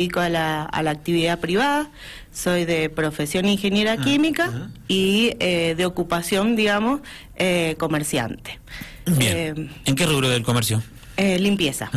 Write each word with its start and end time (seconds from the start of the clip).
dedico 0.00 0.20
a 0.20 0.30
la, 0.30 0.62
a 0.64 0.82
la 0.82 0.92
actividad 0.92 1.38
privada, 1.40 1.90
soy 2.32 2.64
de 2.64 2.88
profesión 2.88 3.44
ingeniera 3.46 3.92
Ah, 3.92 4.02
química 4.02 4.50
ah. 4.50 4.68
y 4.88 5.32
eh, 5.40 5.74
de 5.76 5.84
ocupación, 5.84 6.56
digamos, 6.56 7.02
eh, 7.36 7.74
comerciante. 7.78 8.58
Bien. 9.04 9.36
Eh, 9.58 9.70
¿En 9.84 9.94
qué 9.96 10.06
rubro 10.06 10.30
del 10.30 10.42
comercio? 10.42 10.82
eh, 11.18 11.38
limpieza. 11.38 11.90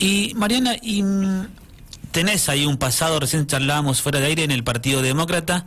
Y 0.00 0.32
Mariana, 0.34 0.74
y, 0.82 1.04
mm, 1.04 1.46
tenés 2.10 2.48
ahí 2.48 2.66
un 2.66 2.76
pasado, 2.76 3.20
recién 3.20 3.46
charlábamos 3.46 4.02
fuera 4.02 4.18
de 4.18 4.26
aire 4.26 4.42
en 4.42 4.50
el 4.50 4.64
Partido 4.64 5.00
Demócrata. 5.00 5.66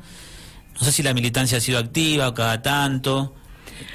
No 0.77 0.81
sé 0.85 0.91
si 0.91 1.03
la 1.03 1.13
militancia 1.13 1.57
ha 1.59 1.61
sido 1.61 1.79
activa 1.79 2.27
o 2.27 2.33
cada 2.33 2.61
tanto. 2.61 3.33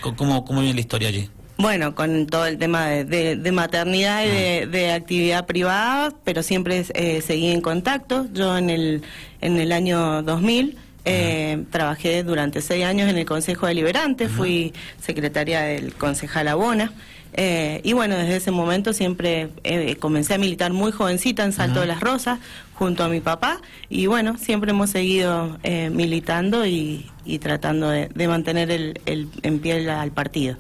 ¿Cómo, 0.01 0.47
cómo 0.47 0.61
viene 0.61 0.75
la 0.77 0.81
historia 0.81 1.09
allí? 1.09 1.29
Bueno, 1.59 1.95
con 1.97 2.27
todo 2.27 2.47
el 2.47 2.57
tema 2.57 2.87
de, 2.87 3.05
de- 3.05 3.37
de 3.37 3.53
maternidad 3.53 4.25
y 4.25 4.29
de, 4.29 4.67
de 4.69 4.93
actividad 4.93 5.45
privada, 5.45 6.13
pero 6.25 6.43
siempre 6.45 6.85
eh, 6.95 7.21
seguí 7.21 7.49
en 7.51 7.61
contacto. 7.61 8.27
Yo 8.33 8.57
en 8.57 8.71
el, 8.71 9.03
en 9.41 9.59
el 9.59 9.73
año 9.73 10.23
2000 10.23 10.77
eh, 11.05 11.65
trabajé 11.71 12.23
durante 12.23 12.61
seis 12.61 12.85
años 12.85 13.11
en 13.11 13.19
el 13.19 13.25
Consejo 13.27 13.67
Deliberante, 13.67 14.29
fui 14.29 14.73
secretaria 15.01 15.63
del 15.63 15.95
concejal 15.95 16.47
Abona. 16.47 16.93
eh, 17.33 17.81
y 17.83 17.93
bueno, 17.93 18.17
desde 18.17 18.37
ese 18.37 18.51
momento 18.53 18.93
siempre 18.93 19.49
eh, 19.65 19.97
comencé 19.99 20.35
a 20.35 20.39
militar 20.39 20.73
muy 20.73 20.93
jovencita 20.93 21.45
en 21.45 21.53
Salto 21.53 21.81
de 21.81 21.87
las 21.87 21.99
Rosas, 22.01 22.39
junto 22.75 23.03
a 23.03 23.09
mi 23.09 23.19
papá. 23.21 23.61
Y 23.89 24.07
bueno, 24.07 24.37
siempre 24.39 24.71
hemos 24.71 24.91
seguido 24.91 25.59
eh, 25.65 25.91
militando 25.91 26.67
y, 26.67 27.11
y 27.25 27.41
tratando 27.41 27.91
de, 27.91 28.09
de 28.15 28.29
mantener 28.29 28.71
el, 28.71 29.01
el- 29.07 29.29
en 29.43 29.59
pie 29.59 29.91
al 29.91 30.13
partido. 30.13 30.57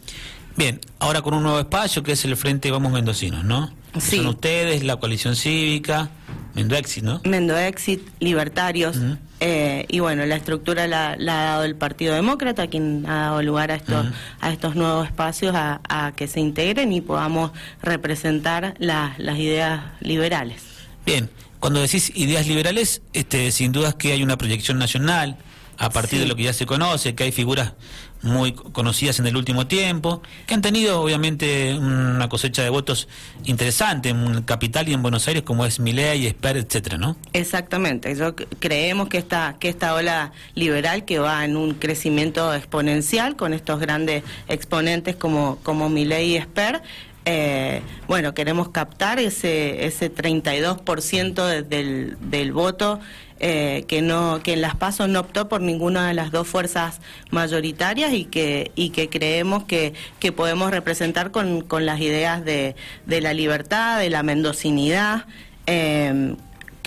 Bien, 0.58 0.80
ahora 0.98 1.22
con 1.22 1.34
un 1.34 1.44
nuevo 1.44 1.60
espacio 1.60 2.02
que 2.02 2.12
es 2.12 2.24
el 2.24 2.36
Frente 2.36 2.70
Vamos 2.72 2.90
Mendocinos, 2.92 3.44
¿no? 3.44 3.72
Sí. 4.00 4.16
Son 4.16 4.26
ustedes, 4.26 4.82
la 4.82 4.96
coalición 4.96 5.36
cívica, 5.36 6.10
Mendoexit, 6.54 7.04
¿no? 7.04 7.20
Mendoexit, 7.24 8.02
Libertarios, 8.18 8.96
eh, 9.38 9.86
y 9.88 10.00
bueno, 10.00 10.26
la 10.26 10.34
estructura 10.34 10.88
la, 10.88 11.14
la 11.16 11.40
ha 11.40 11.44
dado 11.50 11.62
el 11.64 11.76
Partido 11.76 12.12
Demócrata, 12.12 12.66
quien 12.66 13.06
ha 13.06 13.20
dado 13.20 13.42
lugar 13.42 13.70
a 13.70 13.76
estos, 13.76 14.06
a 14.40 14.50
estos 14.50 14.74
nuevos 14.74 15.06
espacios 15.06 15.54
a, 15.54 15.80
a 15.88 16.10
que 16.16 16.26
se 16.26 16.40
integren 16.40 16.92
y 16.92 17.00
podamos 17.02 17.52
representar 17.80 18.74
la- 18.78 19.14
las 19.18 19.38
ideas 19.38 19.80
liberales. 20.00 20.62
Bien, 21.06 21.30
cuando 21.60 21.80
decís 21.80 22.10
ideas 22.16 22.48
liberales, 22.48 23.00
este, 23.12 23.52
sin 23.52 23.70
dudas 23.70 23.94
que 23.94 24.12
hay 24.12 24.24
una 24.24 24.36
proyección 24.36 24.78
nacional 24.78 25.36
a 25.78 25.90
partir 25.90 26.18
Sí. 26.18 26.22
de 26.24 26.26
lo 26.26 26.36
que 26.36 26.42
ya 26.42 26.52
se 26.52 26.66
conoce, 26.66 27.14
que 27.14 27.24
hay 27.24 27.32
figuras 27.32 27.72
muy 28.20 28.50
co- 28.52 28.72
conocidas 28.72 29.20
en 29.20 29.28
el 29.28 29.36
último 29.36 29.68
tiempo, 29.68 30.22
que 30.46 30.54
han 30.54 30.60
tenido 30.60 31.00
obviamente 31.00 31.74
una 31.78 32.28
cosecha 32.28 32.62
de 32.64 32.68
votos 32.70 33.06
interesante 33.44 34.08
en 34.08 34.42
Capital 34.42 34.88
y 34.88 34.92
en 34.94 35.02
Buenos 35.02 35.28
Aires, 35.28 35.44
como 35.44 35.64
es 35.64 35.78
Milei, 35.78 36.26
Esper, 36.26 36.56
etcétera, 36.56 36.98
¿no? 36.98 37.16
Exactamente, 37.32 38.14
yo 38.16 38.34
creemos 38.58 39.08
que 39.08 39.18
esta, 39.18 39.56
que 39.60 39.68
esta 39.68 39.94
ola 39.94 40.32
liberal 40.56 41.04
que 41.04 41.20
va 41.20 41.44
en 41.44 41.56
un 41.56 41.74
crecimiento 41.74 42.52
exponencial 42.52 43.36
con 43.36 43.54
estos 43.54 43.78
grandes 43.78 44.24
exponentes 44.48 45.14
como, 45.14 45.58
como 45.62 45.88
Milei 45.88 46.30
y 46.32 46.36
Esper, 46.36 46.82
eh, 47.30 47.82
bueno, 48.06 48.32
queremos 48.32 48.70
captar 48.70 49.18
ese, 49.18 49.84
ese 49.86 50.10
32% 50.10 51.44
de- 51.46 51.62
del, 51.62 52.16
del 52.30 52.52
voto 52.52 53.00
eh, 53.40 53.84
que 53.86 54.00
no 54.02 54.40
que 54.42 54.54
en 54.54 54.62
las 54.62 54.74
pasos 54.76 55.08
no 55.08 55.20
optó 55.20 55.46
por 55.48 55.60
ninguna 55.60 56.08
de 56.08 56.14
las 56.14 56.30
dos 56.32 56.48
fuerzas 56.48 57.00
mayoritarias 57.30 58.12
y 58.14 58.24
que 58.24 58.72
y 58.74 58.90
que 58.90 59.08
creemos 59.10 59.64
que, 59.64 59.92
que 60.18 60.32
podemos 60.32 60.70
representar 60.72 61.30
con, 61.30 61.60
con 61.60 61.84
las 61.86 62.00
ideas 62.00 62.44
de, 62.44 62.74
de 63.06 63.20
la 63.20 63.34
libertad, 63.34 63.98
de 64.00 64.10
la 64.10 64.22
mendocinidad. 64.22 65.26
eh, 65.66 66.34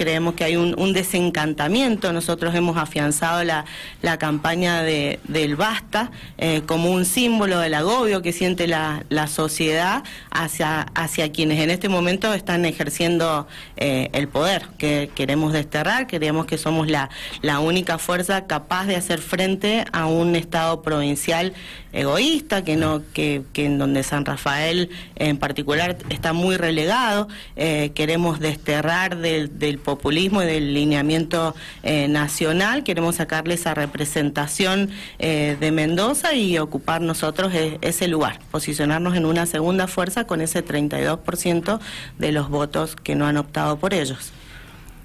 creemos 0.02 0.34
que 0.34 0.44
hay 0.44 0.56
un, 0.56 0.94
desencantamiento. 0.94 2.12
Nosotros 2.12 2.56
hemos 2.56 2.76
afianzado 2.76 3.44
la, 3.44 3.66
la 4.02 4.18
campaña 4.18 4.82
de, 4.82 5.20
del 5.26 5.56
basta 5.56 6.10
eh, 6.40 6.64
como 6.66 6.90
un 6.90 7.06
símbolo 7.06 7.60
del 7.60 7.76
agobio 7.76 8.24
que 8.24 8.34
siente 8.34 8.66
la, 8.66 9.06
la 9.10 9.28
sociedad 9.28 10.04
hacia, 10.32 10.88
hacia 10.96 11.32
quienes 11.32 11.60
en 11.60 11.70
este 11.70 11.88
momento 11.88 12.34
están 12.34 12.66
ejerciendo 12.66 13.48
eh, 13.78 14.10
el 14.14 14.28
poder, 14.28 14.70
que 14.80 15.12
queremos 15.14 15.54
desterrar, 15.54 16.08
creemos 16.08 16.48
que 16.48 16.58
somos 16.58 16.90
la, 16.90 17.12
la 17.44 17.60
única 17.60 18.00
fuerza 18.00 18.48
capaz 18.48 18.88
de 18.88 18.96
hacer 18.96 19.20
frente 19.20 19.86
a 19.92 20.08
un 20.08 20.36
Estado 20.36 20.82
provincial 20.82 21.54
egoísta, 21.94 22.64
que 22.64 22.76
no, 22.76 23.02
que, 23.14 23.42
que 23.54 23.66
en 23.66 23.78
donde 23.78 24.04
San 24.04 24.26
Rafael 24.26 24.90
en 25.16 25.38
particular 25.38 25.98
está 26.10 26.34
muy 26.34 26.58
relegado. 26.58 27.28
Eh, 27.56 27.92
queremos 27.94 28.40
desterrar 28.40 29.18
del, 29.18 29.60
del 29.60 29.78
populismo 29.78 30.42
y 30.44 30.46
del 30.46 30.74
lineamiento 30.74 31.56
eh, 31.84 32.08
nacional, 32.08 32.84
queremos 32.84 33.16
sacarle 33.16 33.56
esa 33.56 33.74
representación 33.74 34.90
eh, 35.20 35.58
de 35.60 35.72
Mendoza 35.72 36.34
y 36.34 36.58
ocupar 36.58 37.02
nosotros 37.02 37.54
e- 37.54 37.78
ese 37.82 38.08
lugar, 38.08 38.40
posicionarnos 38.52 39.16
en 39.16 39.26
una 39.26 39.46
segunda 39.46 39.88
fuerza 39.88 40.26
con 40.26 40.42
ese 40.42 40.64
32% 40.66 41.80
de 42.18 42.32
los 42.32 42.50
votos 42.50 42.96
que 42.96 43.16
no 43.16 43.26
han 43.26 43.38
optado 43.38 43.78
por 43.78 43.94
ellos. 43.94 44.32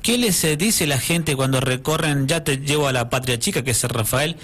¿Qué 0.03 0.19
les 0.19 0.47
dice 0.57 0.87
la 0.87 1.01
gente 1.01 1.35
cuando 1.35 1.61
recorren, 1.61 2.29
ya 2.29 2.45
te 2.45 2.59
llevo 2.59 2.87
a 2.87 2.93
la 2.93 3.11
patria 3.11 3.41
chica, 3.41 3.65
que 3.65 3.73
es 3.73 3.79
San 3.79 3.91
Rafael, 3.91 4.37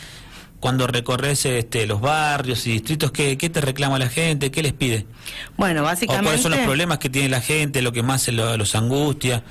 cuando 0.63 0.87
recorres 0.87 1.45
este, 1.45 1.89
los 1.89 2.01
barrios 2.01 2.69
y 2.69 2.73
distritos, 2.75 3.11
¿qué, 3.11 3.37
qué 3.37 3.51
te 3.51 3.61
reclama 3.61 3.99
la 3.99 4.09
gente? 4.09 4.53
¿Qué 4.53 4.63
les 4.63 4.73
pide? 4.73 5.07
Bueno, 5.57 5.81
¿O 5.81 5.85
básicamente... 5.85 6.25
cuáles 6.25 6.41
son 6.41 6.53
los 6.53 6.61
problemas 6.61 6.99
que 6.99 7.11
tiene 7.11 7.29
la 7.29 7.41
gente, 7.41 7.83
lo 7.83 7.91
que 7.93 8.05
más 8.05 8.23
se 8.23 8.31
lo- 8.31 8.57
los 8.57 8.77
angustia? 8.77 9.43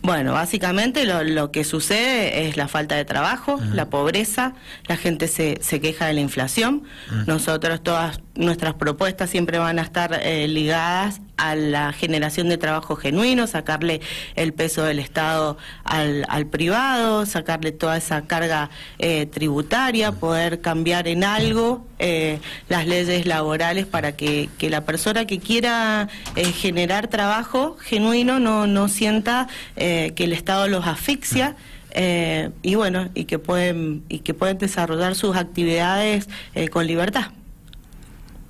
Bueno, 0.00 0.32
básicamente 0.32 1.04
lo, 1.04 1.24
lo 1.24 1.50
que 1.52 1.62
sucede 1.64 2.48
es 2.48 2.56
la 2.56 2.68
falta 2.68 2.94
de 2.94 3.04
trabajo, 3.04 3.60
la 3.74 3.90
pobreza, 3.90 4.54
la 4.86 4.96
gente 4.96 5.28
se, 5.28 5.58
se 5.60 5.80
queja 5.80 6.06
de 6.06 6.14
la 6.14 6.20
inflación. 6.20 6.84
Nosotros 7.26 7.82
todas 7.82 8.20
nuestras 8.38 8.74
propuestas 8.74 9.28
siempre 9.30 9.58
van 9.58 9.78
a 9.78 9.82
estar 9.82 10.18
eh, 10.22 10.46
ligadas 10.48 11.20
a 11.36 11.54
la 11.54 11.92
generación 11.92 12.48
de 12.48 12.56
trabajo 12.56 12.96
genuino, 12.96 13.46
sacarle 13.46 14.00
el 14.36 14.52
peso 14.52 14.84
del 14.84 14.98
Estado 15.00 15.58
al, 15.84 16.24
al 16.28 16.46
privado, 16.46 17.26
sacarle 17.26 17.72
toda 17.72 17.96
esa 17.96 18.22
carga 18.22 18.70
eh, 18.98 19.26
tributaria, 19.26 20.12
poder 20.12 20.60
cambiar 20.60 21.08
en 21.08 21.24
algo 21.24 21.84
eh, 21.98 22.38
las 22.68 22.86
leyes 22.86 23.26
laborales 23.26 23.86
para 23.86 24.12
que, 24.12 24.48
que 24.56 24.70
la 24.70 24.84
persona 24.84 25.26
que 25.26 25.38
quiera 25.40 26.08
eh, 26.36 26.44
generar 26.52 27.08
trabajo 27.08 27.76
genuino 27.80 28.38
no, 28.38 28.66
no 28.66 28.88
sienta 28.88 29.48
eh, 29.76 30.12
que 30.14 30.24
el 30.24 30.32
Estado 30.32 30.68
los 30.68 30.86
asfixia. 30.86 31.56
eh, 31.90 32.50
y 32.62 32.74
bueno 32.74 33.08
y 33.14 33.24
que 33.24 33.38
pueden 33.38 34.04
y 34.08 34.18
que 34.20 34.34
pueden 34.34 34.58
desarrollar 34.58 35.14
sus 35.14 35.36
actividades 35.36 36.28
eh, 36.54 36.68
con 36.68 36.86
libertad 36.86 37.32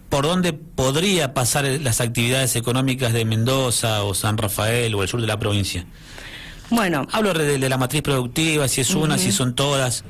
¿Por 0.08 0.24
dónde 0.24 0.52
podría 0.54 1.34
pasar 1.34 1.64
las 1.64 2.00
actividades 2.00 2.56
económicas 2.56 3.12
de 3.12 3.24
Mendoza 3.24 4.02
o 4.04 4.14
San 4.14 4.38
Rafael 4.38 4.94
o 4.94 5.02
el 5.02 5.08
sur 5.08 5.20
de 5.20 5.26
la 5.26 5.38
provincia? 5.38 5.84
bueno 6.70 7.06
Hablo 7.12 7.34
de, 7.34 7.58
de 7.58 7.68
la 7.68 7.76
matriz 7.78 8.02
productiva, 8.02 8.68
si 8.68 8.80
es 8.80 8.94
una, 8.94 9.18
si 9.18 9.32
son 9.32 9.54
todas. 9.54 10.04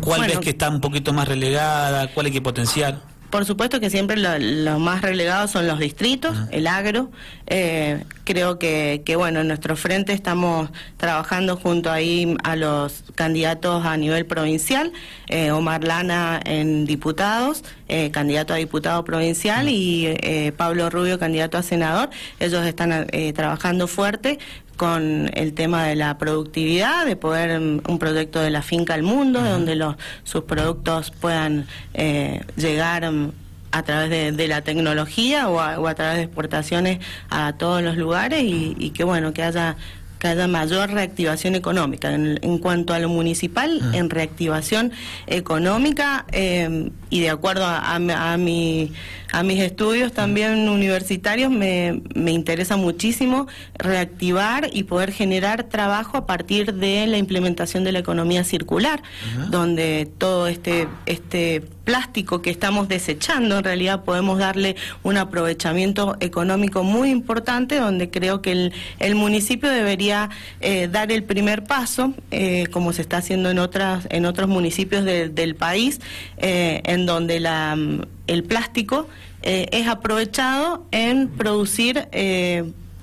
¿Cuál 0.00 0.20
Bueno. 0.20 0.34
ves 0.34 0.38
que 0.40 0.50
está 0.50 0.68
un 0.70 0.80
poquito 0.80 1.12
más 1.12 1.28
relegada? 1.28 2.08
¿Cuál 2.12 2.26
hay 2.26 2.32
que 2.32 2.42
potenciar? 2.42 3.02
Por 3.34 3.44
supuesto 3.46 3.80
que 3.80 3.90
siempre 3.90 4.16
lo, 4.16 4.38
lo 4.38 4.78
más 4.78 5.02
relegados 5.02 5.50
son 5.50 5.66
los 5.66 5.80
distritos, 5.80 6.36
el 6.52 6.68
agro. 6.68 7.10
Eh, 7.48 8.04
creo 8.22 8.60
que, 8.60 9.02
que, 9.04 9.16
bueno, 9.16 9.40
en 9.40 9.48
nuestro 9.48 9.74
frente 9.74 10.12
estamos 10.12 10.70
trabajando 10.98 11.56
junto 11.56 11.90
ahí 11.90 12.36
a 12.44 12.54
los 12.54 13.02
candidatos 13.16 13.84
a 13.84 13.96
nivel 13.96 14.24
provincial, 14.24 14.92
eh, 15.26 15.50
Omar 15.50 15.82
Lana 15.82 16.40
en 16.44 16.86
diputados, 16.86 17.64
eh, 17.88 18.12
candidato 18.12 18.54
a 18.54 18.56
diputado 18.56 19.04
provincial, 19.04 19.68
y 19.68 20.06
eh, 20.06 20.52
Pablo 20.56 20.88
Rubio, 20.88 21.18
candidato 21.18 21.58
a 21.58 21.64
senador. 21.64 22.10
Ellos 22.38 22.64
están 22.64 23.08
trabajando 23.34 23.88
fuerte 23.88 24.38
con 24.76 25.30
el 25.34 25.54
tema 25.54 25.84
de 25.84 25.96
la 25.96 26.18
productividad, 26.18 27.06
de 27.06 27.16
poder 27.16 27.60
mm, 27.60 27.82
un 27.88 27.98
proyecto 27.98 28.40
de 28.40 28.50
la 28.50 28.62
finca 28.62 28.94
al 28.94 29.02
mundo, 29.02 29.40
donde 29.40 29.74
los, 29.76 29.96
sus 30.24 30.44
productos 30.44 31.10
puedan 31.10 31.66
eh, 31.94 32.42
llegar 32.56 33.10
mm, 33.10 33.32
a 33.72 33.82
través 33.82 34.10
de, 34.10 34.32
de 34.32 34.48
la 34.48 34.62
tecnología 34.62 35.48
o 35.48 35.60
a, 35.60 35.78
o 35.80 35.88
a 35.88 35.94
través 35.94 36.16
de 36.16 36.22
exportaciones 36.22 36.98
a 37.30 37.54
todos 37.54 37.82
los 37.82 37.96
lugares 37.96 38.42
y, 38.42 38.76
y 38.78 38.90
que 38.90 39.02
bueno 39.02 39.32
que 39.32 39.42
haya 39.42 39.76
que 40.24 40.28
haya 40.28 40.48
mayor 40.48 40.90
reactivación 40.90 41.54
económica. 41.54 42.14
En, 42.14 42.38
en 42.40 42.56
cuanto 42.56 42.94
a 42.94 42.98
lo 42.98 43.10
municipal, 43.10 43.82
en 43.92 44.08
reactivación 44.08 44.90
económica 45.26 46.24
eh, 46.32 46.90
y 47.10 47.20
de 47.20 47.28
acuerdo 47.28 47.66
a, 47.66 47.78
a 47.78 48.32
a 48.32 48.36
mi, 48.38 48.90
a 49.34 49.42
mis 49.42 49.60
estudios 49.60 50.12
también 50.12 50.68
universitarios 50.68 51.50
me, 51.50 52.02
me 52.14 52.30
interesa 52.30 52.76
muchísimo 52.76 53.48
reactivar 53.76 54.70
y 54.72 54.84
poder 54.84 55.10
generar 55.10 55.64
trabajo 55.64 56.16
a 56.16 56.26
partir 56.26 56.74
de 56.74 57.06
la 57.08 57.18
implementación 57.18 57.82
de 57.82 57.90
la 57.90 57.98
economía 57.98 58.44
circular, 58.44 59.02
donde 59.50 60.08
todo 60.18 60.46
este, 60.46 60.86
este 61.06 61.62
plástico 61.84 62.42
que 62.42 62.50
estamos 62.50 62.88
desechando, 62.88 63.58
en 63.58 63.64
realidad 63.64 64.04
podemos 64.04 64.38
darle 64.38 64.76
un 65.02 65.16
aprovechamiento 65.16 66.16
económico 66.20 66.82
muy 66.82 67.10
importante, 67.10 67.76
donde 67.76 68.10
creo 68.10 68.40
que 68.40 68.52
el, 68.52 68.72
el 69.00 69.14
municipio 69.14 69.68
debería 69.68 70.30
eh, 70.60 70.88
dar 70.88 71.12
el 71.12 71.24
primer 71.24 71.64
paso, 71.64 72.14
eh, 72.30 72.66
como 72.70 72.92
se 72.92 73.02
está 73.02 73.18
haciendo 73.18 73.50
en 73.50 73.58
otras 73.58 74.06
en 74.10 74.26
otros 74.26 74.48
municipios 74.48 75.04
del 75.04 75.54
país, 75.56 76.00
eh, 76.38 76.80
en 76.84 77.04
donde 77.06 77.40
la, 77.40 77.76
el 78.26 78.44
plástico 78.44 79.08
es 79.42 79.86
aprovechado 79.88 80.86
en 80.90 81.28
producir 81.28 82.08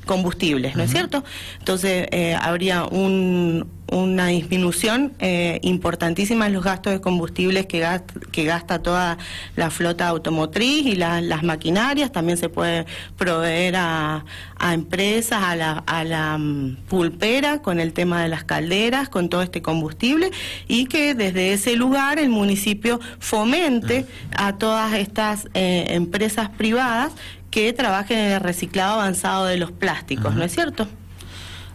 combustibles, 0.06 0.76
¿no 0.76 0.84
es 0.84 0.92
cierto? 0.92 1.24
Entonces 1.60 2.08
eh, 2.12 2.36
habría 2.40 2.86
una 2.86 4.28
disminución 4.28 5.14
eh, 5.20 5.60
importantísima 5.64 6.48
en 6.48 6.54
los 6.54 6.64
gastos 6.64 6.94
de 6.94 7.02
combustibles 7.02 7.66
que 7.66 7.80
gasta, 7.80 8.14
que 8.32 8.46
gasta 8.46 8.82
toda 8.82 9.18
la 9.56 9.70
flota 9.70 10.08
automotriz 10.08 10.86
y 10.86 10.96
las 10.96 11.44
maquinarias. 11.44 12.12
También 12.12 12.38
se 12.38 12.50
puede 12.50 12.86
proveer 13.18 13.76
a, 13.78 14.26
empresas, 14.74 15.44
a 15.44 15.56
la, 15.56 15.84
a 15.86 16.04
la 16.04 16.38
mm, 16.38 16.78
pulpera 16.88 17.62
con 17.62 17.80
el 17.80 17.94
tema 17.94 18.22
de 18.24 18.30
las 18.30 18.44
calderas, 18.44 19.10
con 19.10 19.30
todo 19.30 19.42
este 19.42 19.62
combustible 19.62 20.32
y 20.68 20.86
que 20.86 21.14
desde 21.14 21.54
ese 21.54 21.76
lugar 21.76 22.20
el 22.20 22.30
municipio 22.30 23.00
fomente 23.20 24.06
a 24.36 24.58
todas 24.58 24.94
estas 24.94 25.48
eh, 25.54 25.86
empresas 25.90 26.50
privadas 26.50 27.14
que 27.52 27.72
trabajen 27.74 28.18
en 28.18 28.32
el 28.32 28.40
reciclado 28.40 28.94
avanzado 28.94 29.46
de 29.46 29.58
los 29.58 29.72
plásticos, 29.72 30.34
¿no 30.34 30.44
es 30.44 30.54
cierto? 30.54 30.88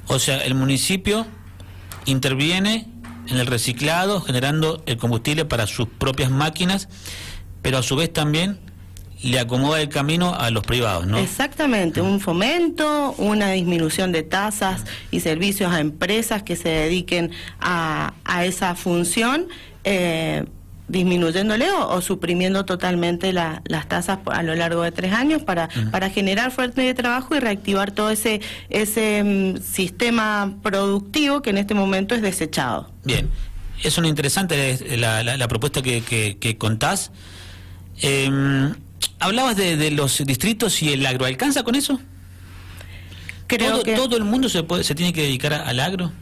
O 0.08 0.18
sea, 0.18 0.38
el 0.38 0.54
municipio 0.54 1.26
interviene 2.06 2.88
en 3.28 3.38
el 3.38 3.46
reciclado, 3.46 4.20
generando 4.20 4.82
el 4.86 4.96
combustible 4.96 5.44
para 5.44 5.66
sus 5.66 5.88
propias 5.88 6.30
máquinas, 6.30 6.88
pero 7.62 7.78
a 7.78 7.82
su 7.82 7.96
vez 7.96 8.12
también 8.12 8.58
le 9.22 9.38
acomoda 9.38 9.80
el 9.80 9.88
camino 9.88 10.34
a 10.34 10.50
los 10.50 10.62
privados, 10.62 11.06
¿no? 11.06 11.18
Exactamente, 11.18 12.00
un 12.00 12.20
fomento, 12.20 13.14
una 13.18 13.50
disminución 13.50 14.12
de 14.12 14.22
tasas 14.22 14.84
y 15.10 15.20
servicios 15.20 15.72
a 15.72 15.80
empresas 15.80 16.42
que 16.42 16.56
se 16.56 16.68
dediquen 16.68 17.32
a, 17.60 18.14
a 18.24 18.44
esa 18.44 18.74
función. 18.74 19.48
Eh, 19.84 20.44
disminuyéndole 20.88 21.70
o, 21.70 22.00
suprimiendo 22.00 22.64
totalmente 22.64 23.32
las 23.32 23.88
tasas 23.88 24.18
a 24.26 24.42
lo 24.42 24.54
largo 24.54 24.82
de 24.82 24.92
tres 24.92 25.12
años 25.12 25.42
para, 25.42 25.68
para 25.90 26.10
generar 26.10 26.50
fuerte 26.50 26.82
de 26.82 26.94
trabajo 26.94 27.34
y 27.34 27.40
reactivar 27.40 27.90
todo 27.90 28.10
ese, 28.10 28.40
ese 28.68 29.22
mm, 29.24 29.62
sistema 29.62 30.56
productivo 30.62 31.42
que 31.42 31.50
en 31.50 31.58
este 31.58 31.74
momento 31.74 32.14
es 32.14 32.22
desechado. 32.22 32.92
Bien, 33.04 33.28
es 33.82 33.98
una 33.98 34.08
interesante 34.08 34.96
la, 34.96 35.22
la, 35.22 35.48
propuesta 35.48 35.82
que, 35.82 36.02
que, 36.38 36.58
contás. 36.58 37.10
Em, 38.00 38.74
hablabas 39.18 39.56
de, 39.56 39.90
los 39.90 40.24
distritos 40.24 40.82
y 40.82 40.92
el 40.92 41.04
agro, 41.04 41.26
¿alcanza 41.26 41.62
con 41.62 41.74
eso? 41.74 42.00
Creo 43.48 43.72
¿Todo, 43.72 43.84
que... 43.84 43.94
¿Todo 43.94 44.16
el 44.16 44.24
mundo 44.24 44.48
se, 44.48 44.62
puede, 44.62 44.84
se 44.84 44.94
tiene 44.94 45.12
que 45.12 45.22
dedicar 45.22 45.52
al 45.52 45.80
agro? 45.80 46.12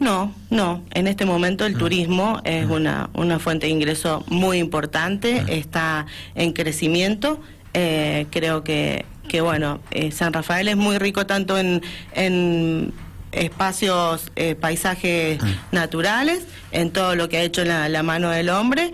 No, 0.00 0.34
no. 0.48 0.82
En 0.92 1.06
este 1.06 1.26
momento 1.26 1.66
el 1.66 1.76
mm. 1.76 1.78
turismo 1.78 2.40
es 2.44 2.66
mm. 2.66 2.72
una, 2.72 3.10
una 3.12 3.38
fuente 3.38 3.66
de 3.66 3.72
ingreso 3.72 4.24
muy 4.28 4.58
importante, 4.58 5.42
mm. 5.42 5.48
está 5.50 6.06
en 6.34 6.52
crecimiento. 6.52 7.38
Eh, 7.74 8.26
creo 8.30 8.64
que, 8.64 9.04
que 9.28 9.42
bueno, 9.42 9.80
eh, 9.90 10.10
San 10.10 10.32
Rafael 10.32 10.68
es 10.68 10.76
muy 10.76 10.96
rico 10.98 11.26
tanto 11.26 11.58
en, 11.58 11.82
en 12.14 12.94
espacios, 13.30 14.32
eh, 14.36 14.54
paisajes 14.54 15.38
naturales, 15.70 16.46
en 16.72 16.90
todo 16.90 17.14
lo 17.14 17.28
que 17.28 17.36
ha 17.36 17.42
hecho 17.42 17.62
la, 17.64 17.88
la 17.90 18.02
mano 18.02 18.30
del 18.30 18.48
hombre. 18.48 18.92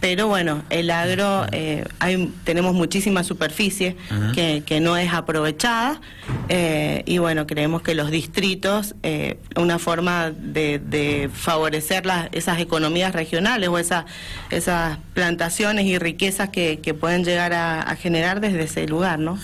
Pero 0.00 0.28
bueno, 0.28 0.62
el 0.68 0.90
agro, 0.90 1.46
eh, 1.52 1.84
hay, 2.00 2.32
tenemos 2.44 2.74
muchísima 2.74 3.24
superficie 3.24 3.96
que, 4.34 4.62
que, 4.66 4.78
no 4.78 4.96
es 4.96 5.12
aprovechada 5.12 6.00
eh, 6.48 7.02
y 7.06 7.18
bueno, 7.18 7.46
creemos 7.46 7.82
que 7.82 7.94
los 7.94 8.10
distritos, 8.10 8.94
eh, 9.02 9.38
una 9.56 9.78
forma 9.78 10.30
de, 10.30 10.78
de 10.78 11.30
favorecer 11.32 12.04
las, 12.04 12.28
esas 12.32 12.60
economías 12.60 13.14
regionales 13.14 13.68
o 13.70 13.78
esas, 13.78 14.04
esas 14.50 14.98
plantaciones 15.14 15.86
y 15.86 15.98
riquezas 15.98 16.50
que, 16.50 16.80
que 16.80 16.92
pueden 16.92 17.24
llegar 17.24 17.54
a, 17.54 17.80
a, 17.80 17.96
generar 17.96 18.40
desde 18.40 18.64
ese 18.64 18.86
lugar, 18.86 19.18
¿no? 19.18 19.38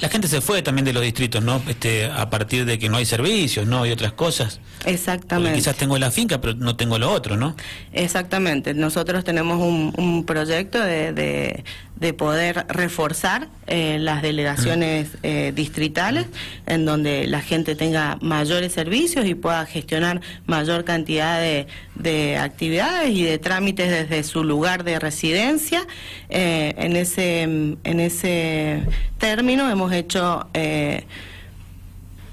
La 0.00 0.08
gente 0.08 0.28
se 0.28 0.40
fue 0.40 0.62
también 0.62 0.84
de 0.84 0.92
los 0.92 1.02
distritos, 1.02 1.42
¿no? 1.42 1.62
Este, 1.68 2.06
a 2.06 2.28
partir 2.28 2.64
de 2.64 2.78
que 2.78 2.88
no 2.88 2.96
hay 2.96 3.06
servicios, 3.06 3.66
¿no? 3.66 3.86
Y 3.86 3.90
otras 3.90 4.12
cosas. 4.12 4.60
Exactamente. 4.84 5.56
quizás 5.56 5.76
tengo 5.76 5.98
la 5.98 6.10
finca, 6.10 6.40
pero 6.40 6.54
no 6.54 6.76
tengo 6.76 6.98
lo 6.98 7.10
otro, 7.10 7.36
¿no? 7.36 7.56
Exactamente. 7.92 8.74
Nosotros 8.74 9.24
tenemos 9.24 9.60
un, 9.60 9.94
un 9.96 10.24
proyecto 10.24 10.80
de, 10.80 11.12
de, 11.12 11.64
de 11.96 12.12
poder 12.12 12.66
reforzar 12.68 13.48
eh, 13.66 13.98
las 14.00 14.20
delegaciones 14.20 15.10
eh, 15.22 15.52
distritales, 15.54 16.26
en 16.66 16.84
donde 16.84 17.26
la 17.28 17.40
gente 17.40 17.76
tenga 17.76 18.18
mayores 18.20 18.72
servicios 18.72 19.26
y 19.26 19.34
pueda 19.34 19.64
gestionar 19.64 20.20
mayor 20.46 20.84
cantidad 20.84 21.40
de, 21.40 21.68
de 21.94 22.36
actividades 22.36 23.10
y 23.10 23.22
de 23.22 23.38
trámites 23.38 23.90
desde 23.90 24.24
su 24.24 24.42
lugar 24.42 24.82
de 24.82 24.98
residencia. 24.98 25.86
Eh, 26.30 26.74
en, 26.78 26.96
ese, 26.96 27.42
en 27.42 28.00
ese 28.00 28.82
término 29.18 29.70
hemos 29.70 29.92
hecho 29.92 30.46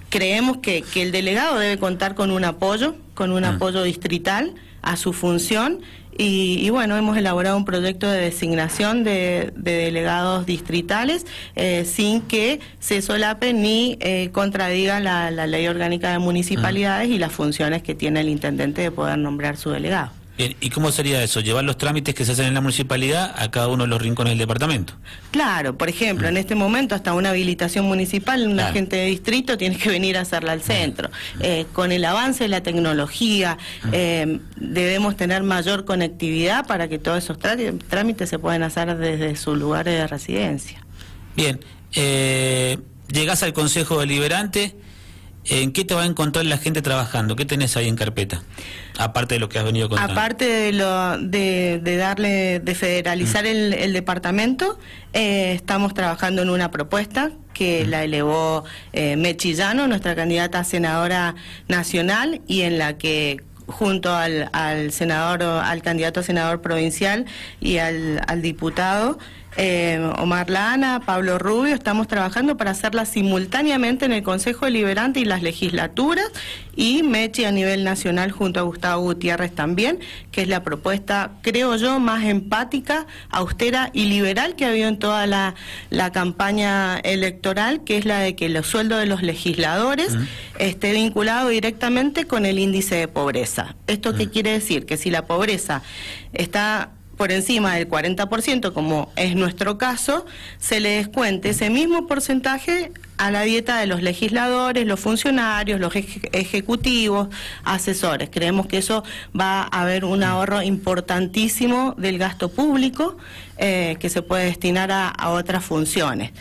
creemos 0.09 0.57
que, 0.57 0.81
que, 0.81 1.03
el 1.03 1.11
delegado 1.11 1.57
debe 1.57 1.77
contar 1.77 2.15
con 2.15 2.31
un 2.31 2.43
apoyo, 2.43 2.95
con 3.13 3.31
un 3.31 3.43
mm. 3.43 3.45
apoyo 3.45 3.83
distrital 3.83 4.53
a 4.81 4.97
su 4.97 5.13
función 5.13 5.81
y, 6.17 6.69
bueno, 6.69 6.97
hemos 6.97 7.17
elaborado 7.17 7.57
un 7.57 7.65
proyecto 7.65 8.07
de 8.07 8.19
designación 8.19 9.03
de, 9.03 9.51
delegados 9.55 10.45
distritales 10.45 11.25
eh, 11.55 11.85
sin 11.85 12.21
que 12.21 12.59
se 12.79 13.01
solape 13.01 13.53
ni 13.53 13.97
eh, 14.01 14.29
contradiga 14.31 14.99
la, 14.99 15.31
ley 15.47 15.67
orgánica 15.67 16.11
de 16.11 16.19
municipalidades 16.19 17.09
y 17.09 17.17
las 17.17 17.31
funciones 17.31 17.81
que 17.81 17.95
tiene 17.95 18.19
el 18.19 18.29
intendente 18.29 18.81
de 18.81 18.91
poder 18.91 19.17
nombrar 19.17 19.57
su 19.57 19.71
delegado. 19.71 20.11
¿Y 20.37 20.69
cómo 20.69 20.91
sería 20.91 21.21
eso? 21.23 21.39
¿Llevar 21.39 21.63
los 21.63 21.77
trámites 21.77 22.15
que 22.15 22.25
se 22.25 22.31
hacen 22.31 22.47
en 22.47 22.53
la 22.53 22.61
municipalidad 22.61 23.33
a 23.37 23.51
cada 23.51 23.67
uno 23.67 23.83
de 23.83 23.89
los 23.89 24.01
rincones 24.01 24.31
del 24.31 24.39
departamento? 24.39 24.93
Claro, 25.31 25.77
por 25.77 25.89
ejemplo, 25.89 26.27
en 26.27 26.37
este 26.37 26.55
momento 26.55 26.95
hasta 26.95 27.13
una 27.13 27.29
habilitación 27.29 27.85
municipal, 27.85 28.47
un 28.47 28.59
agente 28.59 28.95
de 28.95 29.05
distrito 29.05 29.57
tiene 29.57 29.77
que 29.77 29.89
venir 29.89 30.17
a 30.17 30.21
hacerla 30.21 30.53
al 30.53 30.61
centro. 30.61 31.09
Eh, 31.39 31.65
con 31.73 31.91
el 31.91 32.03
avance 32.05 32.45
de 32.45 32.49
la 32.49 32.63
tecnología 32.63 33.57
eh, 33.91 34.39
debemos 34.55 35.15
tener 35.15 35.43
mayor 35.43 35.85
conectividad 35.85 36.65
para 36.65 36.87
que 36.87 36.97
todos 36.97 37.23
esos 37.23 37.37
trámites 37.37 38.29
se 38.29 38.39
puedan 38.39 38.63
hacer 38.63 38.97
desde 38.97 39.35
sus 39.35 39.57
lugares 39.57 39.93
de 39.95 40.07
residencia. 40.07 40.85
Bien, 41.35 41.59
eh, 41.93 42.77
llegás 43.11 43.43
al 43.43 43.53
Consejo 43.53 43.99
Deliberante. 43.99 44.75
¿En 45.45 45.71
qué 45.71 45.83
te 45.83 45.95
va 45.95 46.03
a 46.03 46.05
encontrar 46.05 46.45
la 46.45 46.57
gente 46.57 46.83
trabajando? 46.83 47.35
¿Qué 47.35 47.45
tenés 47.45 47.75
ahí 47.75 47.87
en 47.87 47.95
carpeta? 47.95 48.43
Aparte 48.97 49.35
de 49.35 49.39
lo 49.39 49.49
que 49.49 49.59
has 49.59 49.65
venido 49.65 49.89
contando. 49.89 50.13
Aparte 50.13 50.45
de, 50.45 50.73
lo, 50.73 51.17
de, 51.17 51.79
darle, 51.97 52.59
de 52.59 52.75
federalizar 52.75 53.43
mm. 53.43 53.47
el, 53.73 53.93
departamento, 53.93 54.77
eh, 55.13 55.53
estamos 55.53 55.93
trabajando 55.93 56.41
en 56.41 56.49
una 56.49 56.71
propuesta 56.71 57.31
que 57.53 57.83
mm. 57.85 57.89
la 57.89 58.03
elevó 58.03 58.63
eh, 58.93 59.15
Mechillano, 59.15 59.87
nuestra 59.87 60.15
candidata 60.15 60.59
a 60.59 60.63
senadora 60.63 61.35
nacional, 61.67 62.41
y 62.47 62.61
en 62.61 62.77
la 62.77 62.97
que 62.97 63.41
junto 63.67 64.13
al, 64.13 64.49
al 64.53 64.91
senador, 64.91 65.43
al 65.43 65.81
candidato 65.81 66.19
a 66.19 66.23
senador 66.23 66.61
provincial 66.61 67.25
y 67.59 67.77
al, 67.77 68.21
al 68.27 68.41
diputado, 68.41 69.17
eh, 69.57 69.99
Omar 70.17 70.49
Lana, 70.49 71.01
Pablo 71.05 71.37
Rubio, 71.37 71.75
estamos 71.75 72.07
trabajando 72.07 72.55
para 72.55 72.71
hacerla 72.71 73.05
simultáneamente 73.05 74.05
en 74.05 74.13
el 74.13 74.23
Consejo 74.23 74.65
Deliberante 74.65 75.19
y 75.19 75.25
las 75.25 75.41
legislaturas 75.41 76.31
y 76.75 77.03
Mechi 77.03 77.43
a 77.43 77.51
nivel 77.51 77.83
nacional 77.83 78.31
junto 78.31 78.61
a 78.61 78.63
Gustavo 78.63 79.01
Gutiérrez 79.01 79.53
también, 79.53 79.99
que 80.31 80.43
es 80.43 80.47
la 80.47 80.63
propuesta, 80.63 81.31
creo 81.41 81.75
yo, 81.75 81.99
más 81.99 82.23
empática, 82.23 83.07
austera 83.29 83.89
y 83.93 84.05
liberal 84.05 84.55
que 84.55 84.65
ha 84.65 84.69
habido 84.69 84.87
en 84.87 84.99
toda 84.99 85.27
la, 85.27 85.55
campaña 86.13 86.97
electoral, 86.99 87.83
que 87.83 87.97
es 87.97 88.05
la 88.05 88.19
de 88.19 88.35
que 88.35 88.49
los 88.49 88.67
sueldos 88.67 88.99
de 88.99 89.05
los 89.05 89.21
legisladores 89.21 90.15
esté 90.59 90.93
vinculado 90.93 91.49
directamente 91.49 92.25
con 92.25 92.45
el 92.45 92.57
índice 92.57 92.95
de 92.95 93.07
pobreza. 93.07 93.75
¿Esto 93.87 94.15
qué 94.15 94.29
quiere 94.29 94.51
decir? 94.51 94.85
Que 94.85 94.97
si 94.97 95.09
la 95.09 95.25
pobreza 95.25 95.81
está 96.33 96.91
por 97.21 97.31
encima 97.31 97.75
del 97.75 97.87
40%, 97.87 98.73
como 98.73 99.11
es 99.15 99.35
nuestro 99.35 99.77
caso, 99.77 100.25
se 100.57 100.79
le 100.79 100.89
descuente 100.95 101.49
ese 101.49 101.69
mismo 101.69 102.07
porcentaje 102.07 102.91
a 103.19 103.29
la 103.29 103.43
dieta 103.43 103.77
de 103.77 103.85
los 103.85 104.01
legisladores, 104.01 104.87
los 104.87 104.99
funcionarios, 104.99 105.79
los 105.79 105.93
ejecutivos, 105.95 107.27
asesores. 107.63 108.31
Creemos 108.31 108.65
que 108.65 108.79
eso 108.79 109.03
va 109.39 109.61
a 109.61 109.81
haber 109.81 110.03
un 110.03 110.23
ahorro 110.23 110.63
importantísimo 110.63 111.93
del 111.95 112.17
gasto 112.17 112.49
público 112.49 113.17
eh, 113.59 113.97
que 113.99 114.09
se 114.09 114.23
puede 114.23 114.45
destinar 114.45 114.89
a, 114.91 115.29
otras 115.29 115.63
funciones. 115.63 116.31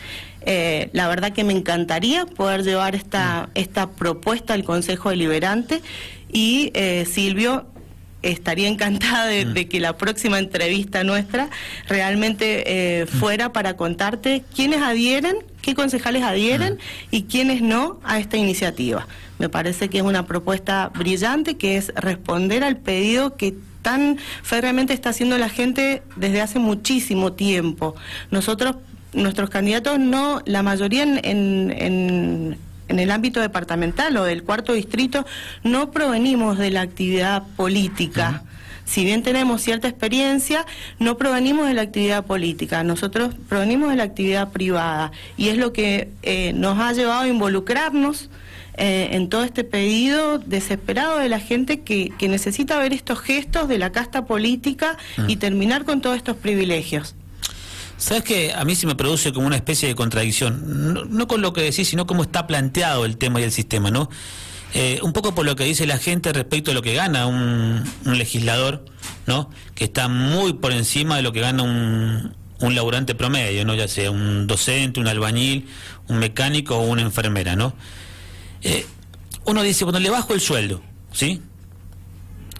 Eh, 0.47 0.89
la 0.93 1.07
verdad 1.07 1.31
que 1.31 1.43
me 1.43 1.53
encantaría 1.53 2.25
poder 2.25 2.63
llevar 2.63 2.95
esta, 2.95 3.49
esta 3.53 3.91
propuesta 3.91 4.55
al 4.55 4.63
Consejo 4.63 5.11
Deliberante 5.11 5.79
y 6.33 6.71
eh, 6.73 7.05
Silvio 7.05 7.67
estaría 8.21 8.67
encantada 8.67 9.25
de, 9.25 9.45
de, 9.45 9.67
que 9.67 9.79
la 9.79 9.97
próxima 9.97 10.39
entrevista 10.39 11.03
nuestra 11.03 11.49
realmente 11.87 13.05
fuera 13.19 13.51
para 13.51 13.75
contarte 13.75 14.43
quiénes 14.53 14.81
adhieren 14.81 15.37
qué 15.61 15.75
concejales 15.75 16.23
adhieren 16.23 16.79
y 17.11 17.23
quiénes 17.23 17.61
no 17.61 17.99
a 18.03 18.19
esta 18.19 18.37
iniciativa. 18.37 19.07
Me 19.39 19.49
parece 19.49 19.89
que 19.89 19.99
es 19.99 20.03
una 20.03 20.25
propuesta 20.25 20.91
brillante, 20.93 21.57
que 21.57 21.77
es 21.77 21.93
responder 21.95 22.63
al 22.63 22.77
pedido 22.77 23.37
que 23.37 23.55
tan 23.81 24.17
férreamente 24.43 24.93
está 24.93 25.09
haciendo 25.09 25.37
la 25.37 25.49
gente 25.49 26.03
desde 26.15 26.41
hace 26.41 26.59
muchísimo 26.59 27.33
tiempo. 27.33 27.95
Nosotros, 28.29 28.75
nuestros 29.13 29.49
candidatos, 29.49 29.99
no, 29.99 30.41
la 30.45 30.61
mayoría 30.61 31.03
en, 31.03 31.19
en, 31.23 31.75
en 31.77 32.57
el 32.99 33.11
ámbito 33.11 33.39
departamental 33.39 34.15
o 34.17 34.23
del 34.23 34.43
cuarto 34.43 34.73
distrito, 34.73 35.25
no 35.63 35.91
provenimos 35.91 36.57
de 36.57 36.71
la 36.71 36.81
actividad 36.81 37.43
política 37.55 38.43
si 38.91 39.05
bien 39.05 39.23
tenemos 39.23 39.61
cierta 39.61 39.87
experiencia, 39.87 40.65
no 40.99 41.17
provenimos 41.17 41.67
de 41.67 41.73
la 41.73 41.81
actividad 41.81 42.25
política, 42.25 42.83
nosotros 42.83 43.33
provenimos 43.47 43.89
de 43.89 43.95
la 43.95 44.03
actividad 44.03 44.51
privada 44.51 45.13
y 45.37 45.47
es 45.47 45.57
lo 45.57 45.71
que 45.71 46.09
eh, 46.23 46.51
nos 46.53 46.77
ha 46.77 46.91
llevado 46.91 47.21
a 47.21 47.27
involucrarnos 47.29 48.29
eh, 48.75 49.09
en 49.11 49.29
todo 49.29 49.45
este 49.45 49.63
pedido 49.63 50.39
desesperado 50.39 51.19
de 51.19 51.29
la 51.29 51.39
gente 51.39 51.81
que, 51.81 52.11
necesita 52.19 52.79
ver 52.79 52.91
estos 52.91 53.19
gestos 53.21 53.69
de 53.69 53.77
la 53.77 53.93
casta 53.93 54.25
política 54.25 54.97
y 55.27 55.37
mm. 55.37 55.39
terminar 55.39 55.85
con 55.85 56.01
todos 56.01 56.17
estos 56.17 56.35
privilegios. 56.35 57.15
¿Sabes 58.01 58.23
que 58.23 58.51
A 58.51 58.65
mí 58.65 58.73
se 58.73 58.87
me 58.87 58.95
produce 58.95 59.31
como 59.31 59.45
una 59.45 59.55
especie 59.55 59.87
de 59.87 59.93
contradicción, 59.93 60.91
no, 60.91 61.05
no 61.05 61.27
con 61.27 61.43
lo 61.43 61.53
que 61.53 61.61
decís, 61.61 61.87
sino 61.87 62.07
cómo 62.07 62.23
está 62.23 62.47
planteado 62.47 63.05
el 63.05 63.17
tema 63.17 63.39
y 63.39 63.43
el 63.43 63.51
sistema, 63.51 63.91
¿no? 63.91 64.09
Eh, 64.73 64.99
un 65.03 65.13
poco 65.13 65.35
por 65.35 65.45
lo 65.45 65.55
que 65.55 65.65
dice 65.65 65.85
la 65.85 65.99
gente 65.99 66.33
respecto 66.33 66.71
a 66.71 66.73
lo 66.73 66.81
que 66.81 66.95
gana 66.95 67.27
un, 67.27 67.83
legislador, 68.05 68.83
¿no? 69.27 69.51
Que 69.75 69.83
está 69.83 70.07
muy 70.07 70.53
por 70.53 70.71
encima 70.71 71.15
de 71.17 71.21
lo 71.21 71.31
que 71.31 71.41
gana 71.41 71.61
un, 71.61 72.35
un 72.59 72.73
laburante 72.73 73.13
promedio, 73.13 73.65
¿no? 73.65 73.75
Ya 73.75 73.87
sea 73.87 74.09
un 74.09 74.47
docente, 74.47 74.99
un 74.99 75.07
albañil, 75.07 75.67
un 76.07 76.17
mecánico 76.17 76.77
o 76.77 76.81
una 76.81 77.03
enfermera, 77.03 77.55
¿no? 77.55 77.75
Eh, 78.63 78.83
uno 79.45 79.61
dice, 79.61 79.83
bueno, 79.83 79.99
le 79.99 80.09
bajo 80.09 80.33
el 80.33 80.41
sueldo, 80.41 80.81
¿sí? 81.11 81.39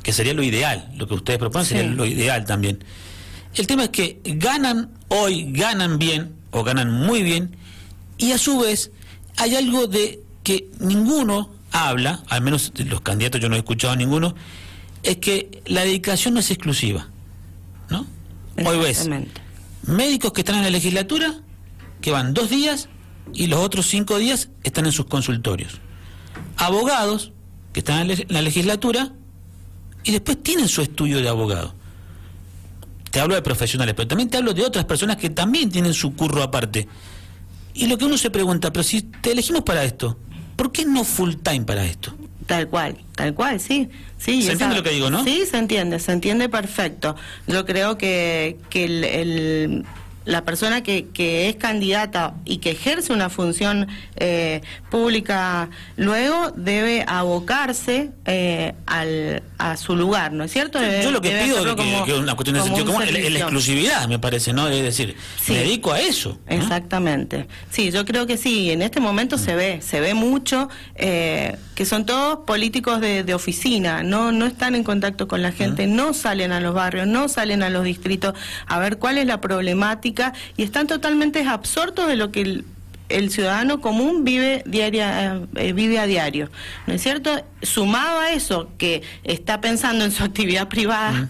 Que 0.04 0.14
sería 0.14 0.36
lo 0.36 0.44
ideal, 0.44 0.92
lo 0.98 1.08
que 1.08 1.16
ustedes 1.16 1.40
proponen 1.40 1.66
sería 1.66 1.86
lo 1.86 2.06
ideal 2.06 2.46
también. 2.46 2.84
El 3.56 3.66
tema 3.66 3.86
es 3.86 3.90
que 3.90 4.22
ganan 4.24 5.01
hoy, 5.12 5.52
ganan 5.52 6.00
bien, 6.00 6.34
o 6.52 6.64
ganan 6.64 6.90
muy 6.90 7.22
bien, 7.22 7.58
y 8.18 8.32
a 8.32 8.38
su 8.38 8.60
vez 8.60 8.92
hay 9.38 9.56
algo 9.56 9.88
de 9.88 10.22
que 10.44 10.70
ninguno 10.80 11.52
habla, 11.72 12.24
al 12.30 12.42
menos 12.42 12.74
de 12.74 12.86
los 12.86 13.02
candidatos 13.02 13.42
yo 13.42 13.50
no 13.50 13.56
he 13.56 13.60
escuchado 13.60 13.94
a 13.94 13.98
ninguno, 13.98 14.36
es 15.04 15.18
que 15.18 15.62
la 15.66 15.82
dedicación 15.82 16.34
no 16.34 16.40
es 16.40 16.50
exclusiva. 16.50 17.10
¿No? 17.90 18.08
Hoy 18.66 18.78
ves 18.78 19.10
médicos 19.86 20.32
que 20.32 20.42
están 20.42 20.58
en 20.58 20.64
la 20.64 20.70
legislatura, 20.70 21.42
que 22.00 22.12
van 22.12 22.34
dos 22.34 22.50
días 22.50 22.88
y 23.34 23.48
los 23.48 23.60
otros 23.60 23.88
cinco 23.88 24.18
días 24.18 24.50
están 24.64 24.86
en 24.86 24.94
sus 24.94 25.08
consultorios. 25.08 25.82
Abogados 26.56 27.34
que 27.74 27.82
están 27.82 28.10
en 28.10 28.26
la 28.30 28.42
legislatura 28.42 29.12
y 30.04 30.12
después 30.12 30.42
tienen 30.42 30.70
su 30.70 30.82
estudio 30.82 31.22
de 31.22 31.28
abogado. 31.28 31.76
Te 33.12 33.20
hablo 33.20 33.36
de 33.36 33.42
profesionales, 33.42 33.94
pero 33.96 34.08
también 34.08 34.30
te 34.30 34.38
hablo 34.38 34.54
de 34.54 34.64
otras 34.64 34.86
personas 34.86 35.18
que 35.18 35.30
también 35.30 35.70
tienen 35.70 35.94
su 35.94 36.16
curro 36.16 36.42
aparte. 36.42 36.88
Y 37.74 37.88
lo 37.88 37.98
que 37.98 38.06
uno 38.06 38.18
se 38.18 38.32
pregunta, 38.32 38.74
pero 38.74 38.84
si 38.84 39.02
te 39.02 39.32
elegimos 39.32 39.62
para 39.62 39.84
esto, 39.84 40.18
¿Por 40.62 40.72
qué 40.72 40.86
no 40.86 41.04
full 41.04 41.34
time 41.42 41.62
para 41.62 41.84
esto? 41.86 42.14
Tal 42.46 42.68
cual, 42.68 42.96
tal 43.16 43.34
cual, 43.34 43.60
sí. 43.60 43.90
sí 44.20 44.44
¿Se 44.44 44.52
entiende 44.52 44.76
lo 44.76 44.84
que 44.84 44.92
digo, 44.92 45.10
no? 45.10 45.24
Sí, 45.24 45.44
se 45.50 45.58
entiende, 45.58 45.98
se 45.98 46.12
entiende 46.12 46.50
perfecto. 46.50 47.16
Yo 47.48 47.66
creo 47.66 47.98
que, 47.98 48.58
que 48.70 48.86
el 48.86 49.86
la 50.26 50.46
persona 50.46 50.84
que, 50.84 51.08
que, 51.08 51.50
es 51.50 51.56
candidata 51.56 52.36
y 52.46 52.58
que 52.58 52.72
ejerce 52.72 53.12
una 53.12 53.30
función 53.30 53.88
eh, 54.18 54.62
pública 54.90 55.70
luego 55.98 56.52
debe 56.56 57.04
abocarse 57.08 58.12
eh, 58.26 58.74
al, 58.86 59.42
a 59.58 59.78
su 59.78 59.96
lugar, 59.96 60.32
¿no 60.32 60.44
es 60.44 60.52
cierto? 60.52 60.80
Yo 61.02 61.12
lo 61.12 61.22
que 61.22 61.32
pido 61.32 61.66
es 61.66 62.06
que, 62.06 62.14
una 62.14 62.36
cuestión 62.36 62.58
de 62.58 62.64
sentido 62.64 62.86
común, 62.86 63.04
la, 63.06 63.40
exclusividad, 63.40 64.08
me 64.08 64.20
parece, 64.20 64.54
¿no? 64.54 64.68
Es 64.68 64.84
decir, 64.84 65.16
me 65.48 65.56
dedico 65.56 65.92
a 65.92 66.00
eso. 66.00 66.38
Exactamente. 66.48 67.48
Sí, 67.72 67.92
yo 67.92 68.06
creo 68.06 68.28
que 68.28 68.38
sí, 68.38 68.72
en 68.72 68.82
este 68.82 69.00
momento 69.00 69.38
se 69.38 69.56
ve, 69.56 69.82
se 69.82 70.02
ve 70.02 70.14
mucho 70.14 70.70
eh, 70.96 71.58
que 71.74 71.86
son 71.86 72.06
todos 72.06 72.40
políticos 72.46 73.02
de, 73.02 73.24
de, 73.24 73.34
oficina, 73.34 74.04
no, 74.04 74.32
no 74.32 74.46
están 74.46 74.76
en 74.76 74.84
contacto 74.84 75.28
con 75.28 75.42
la 75.42 75.52
gente, 75.52 75.88
no 75.88 76.14
salen 76.14 76.52
a 76.52 76.60
los 76.60 76.76
barrios, 76.76 77.08
no 77.08 77.28
salen 77.28 77.64
a 77.64 77.70
los 77.70 77.84
distritos 77.84 78.36
a 78.68 78.78
ver 78.78 78.98
cuál 79.00 79.18
es 79.18 79.26
la 79.26 79.42
problemática 79.42 80.11
y 80.58 80.64
están 80.64 80.88
totalmente 80.88 81.44
absortos 81.44 82.08
de 82.08 82.16
lo 82.16 82.32
que 82.32 82.42
el, 82.42 83.30
ciudadano 83.30 83.82
común 83.82 84.24
vive 84.24 84.64
diaria 84.66 85.36
eh, 85.36 85.42
eh, 85.56 85.74
vive 85.74 86.00
a 86.00 86.06
diario 86.06 86.50
no 86.88 86.94
es 86.94 87.02
cierto 87.02 87.44
sumado 87.62 88.22
a 88.22 88.32
eso 88.32 88.70
que 88.78 89.02
está 89.26 89.60
pensando 89.60 90.06
en 90.06 90.12
su 90.12 90.24
actividad 90.32 90.70
privada 90.70 91.28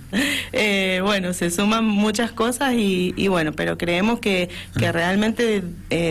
eh, 0.53 0.99
bueno 1.03 1.33
se 1.33 1.49
suman 1.49 1.85
muchas 1.85 2.31
cosas 2.31 2.75
y, 2.75 3.27
bueno 3.29 3.53
pero 3.53 3.79
creemos 3.79 4.19
que, 4.19 4.49
que 4.77 4.91
realmente 4.91 5.63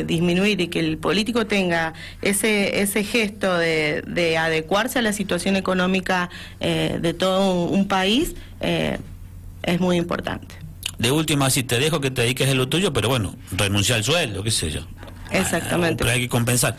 disminuir 0.06 0.60
y 0.60 0.68
que 0.68 0.80
el 0.80 0.98
político 0.98 1.46
tenga 1.46 1.94
ese 2.20 2.80
ese 2.80 3.04
gesto 3.04 3.56
de, 3.56 4.02
de 4.08 4.38
adecuarse 4.38 4.98
a 4.98 5.02
la 5.02 5.12
situación 5.12 5.54
económica 5.54 6.30
de 6.58 7.14
todo 7.16 7.66
un 7.66 7.86
país 7.86 8.34
es 9.62 9.80
muy 9.80 9.96
importante 9.96 10.59
de 11.00 11.10
última, 11.10 11.48
si 11.48 11.62
te 11.62 11.78
dejo 11.78 11.98
que 12.00 12.10
te 12.10 12.20
dediques 12.22 12.48
a 12.50 12.54
lo 12.54 12.68
tuyo, 12.68 12.92
pero 12.92 13.08
bueno, 13.08 13.34
renuncia 13.52 13.94
al 13.94 14.04
sueldo, 14.04 14.42
qué 14.42 14.50
sé 14.50 14.70
yo. 14.70 14.82
Exactamente. 15.30 16.04
pero 16.04 16.14
hay 16.14 16.20
que 16.20 16.28
compensar. 16.28 16.76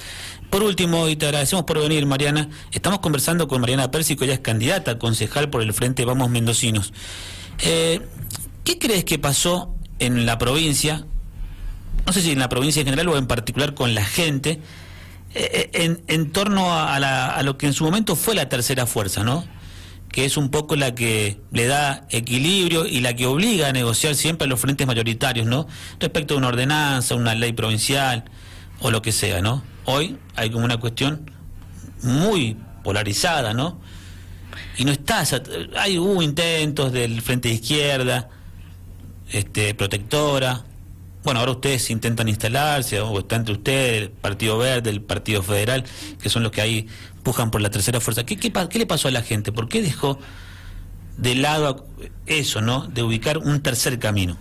Por 0.52 0.62
último, 0.62 1.10
y 1.10 1.16
te 1.16 1.26
agradecemos 1.26 1.66
por 1.66 1.80
venir, 1.80 2.06
Mariana, 2.06 2.48
estamos 2.72 3.00
conversando 3.00 3.48
con 3.48 3.62
Mariana 3.62 3.90
Pérsico, 3.90 4.24
ella 4.24 4.36
es 4.36 4.40
candidata 4.40 5.00
concejal 5.00 5.50
por 5.50 5.64
el 5.64 5.74
Frente 5.74 6.06
Vamos 6.06 6.30
Mendocinos. 6.30 6.94
Eh, 7.64 8.00
¿Qué 8.64 8.78
crees 8.78 9.06
que 9.06 9.18
pasó 9.18 9.74
en 9.98 10.28
la 10.28 10.38
provincia, 10.38 11.04
no 12.06 12.14
sé 12.14 12.22
si 12.22 12.32
en 12.32 12.40
la 12.40 12.50
provincia 12.50 12.82
en 12.82 12.86
general 12.86 13.10
o 13.10 13.18
en 13.18 13.26
particular 13.26 13.74
con 13.74 13.96
la 13.96 14.06
gente, 14.06 14.60
eh, 15.34 15.50
eh, 15.52 15.70
en, 15.74 16.04
en, 16.08 16.32
torno 16.32 16.72
a, 16.72 16.96
a 16.96 17.42
lo 17.42 17.58
que 17.58 17.66
en 17.66 17.74
su 17.74 17.84
momento 17.86 18.16
fue 18.16 18.36
la 18.36 18.50
tercera 18.50 18.86
fuerza, 18.86 19.24
¿no? 19.24 19.46
Que 20.12 20.26
es 20.26 20.38
un 20.38 20.50
poco 20.50 20.76
la 20.76 20.94
que 20.94 21.40
le 21.52 21.68
da 21.68 22.06
equilibrio 22.10 22.86
y 22.86 23.00
la 23.00 23.16
que 23.16 23.26
obliga 23.26 23.70
a 23.70 23.74
negociar 23.74 24.16
siempre 24.16 24.46
a 24.46 24.50
los 24.50 24.60
frentes 24.60 24.86
mayoritarios, 24.86 25.48
¿no? 25.48 25.68
Respecto 26.00 26.34
a 26.34 26.38
una 26.38 26.50
ordenanza, 26.50 27.16
una 27.16 27.34
ley 27.34 27.54
provincial 27.54 28.26
o 28.82 28.92
lo 28.92 29.02
que 29.02 29.12
sea, 29.12 29.42
¿no? 29.42 29.64
Hoy 29.86 30.18
hay 30.36 30.50
como 30.50 30.66
una 30.66 30.78
cuestión 30.78 31.32
muy 32.04 32.58
polarizada, 32.84 33.54
¿no? 33.54 33.80
Y 34.78 34.86
no 34.86 34.92
está, 34.92 35.24
hay 35.78 35.98
hubo 35.98 36.22
intentos 36.22 36.92
del 36.92 37.22
frente 37.22 37.50
de 37.50 37.56
izquierda, 37.56 38.30
este, 39.32 39.74
protectora. 39.76 40.66
Bueno, 41.24 41.40
ahora 41.40 41.52
ustedes 41.52 41.90
intentan 41.90 42.28
instalarse, 42.28 43.00
o 43.00 43.20
está 43.20 43.36
entre 43.36 43.54
ustedes, 43.54 44.02
el 44.04 44.10
Partido 44.10 44.58
Verde, 44.58 44.90
el 44.90 45.02
Partido 45.02 45.44
Federal, 45.44 45.86
que 46.22 46.30
son 46.30 46.44
los 46.44 46.52
que 46.52 46.62
ahí 46.62 46.88
pujan 47.24 47.52
por 47.52 47.62
la 47.62 47.70
tercera 47.70 48.00
fuerza. 48.00 48.26
¿Qué, 48.26 48.38
qué, 48.38 48.52
qué 48.52 48.80
le 48.80 48.86
pasó 48.86 49.08
a 49.08 49.12
la 49.12 49.22
gente? 49.22 49.52
¿Por 49.52 49.70
qué 49.70 49.82
dejó 49.82 50.20
de 51.18 51.36
lado 51.36 51.86
eso, 52.26 52.62
¿no? 52.62 52.88
De 52.88 53.04
ubicar 53.04 53.38
un 53.38 53.62
tercer 53.62 54.00
camino. 54.00 54.38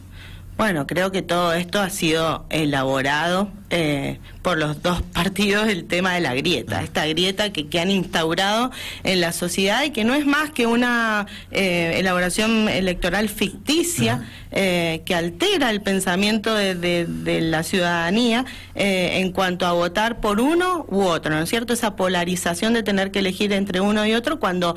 Bueno, 0.61 0.87
creo 0.87 1.11
que 1.11 1.23
todo 1.23 1.55
esto 1.55 1.81
ha 1.81 1.89
sido 1.89 2.45
elaborado 2.51 3.49
eh, 3.71 4.19
por 4.43 4.59
los 4.59 4.83
dos 4.83 5.01
partidos 5.15 5.69
el 5.69 5.87
tema 5.87 6.13
de 6.13 6.21
la 6.21 6.35
grieta, 6.35 6.83
esta 6.83 7.07
grieta 7.07 7.51
que, 7.51 7.69
que, 7.69 7.81
han 7.81 7.91
instaurado 7.91 8.71
en 9.03 9.23
la 9.23 9.33
sociedad 9.33 9.85
y 9.85 9.91
que 9.91 10.05
no 10.05 10.13
es 10.15 10.27
más 10.27 10.51
que 10.51 10.67
una 10.67 11.27
eh, 11.51 11.95
elaboración 11.97 12.69
electoral 12.69 13.31
ficticia 13.31 14.29
eh, 14.51 15.03
que 15.07 15.15
altera 15.15 15.71
el 15.71 15.81
pensamiento 15.81 16.55
de, 16.55 16.75
de, 16.75 17.41
la 17.41 17.63
ciudadanía 17.63 18.45
en 18.75 19.31
cuanto 19.31 19.67
a 19.67 19.73
votar 19.73 20.21
por 20.21 20.41
uno 20.41 20.85
u 20.89 21.03
otro, 21.03 21.35
¿no 21.35 21.43
es 21.43 21.49
cierto? 21.49 21.73
Esa 21.73 21.97
polarización 21.97 22.75
de 22.75 22.83
tener 22.83 23.11
que 23.11 23.21
elegir 23.21 23.53
entre 23.53 23.81
uno 23.81 24.05
y 24.07 24.15
otro 24.15 24.41
cuando 24.41 24.75